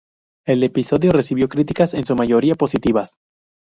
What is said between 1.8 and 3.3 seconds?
en su mayoría positivas.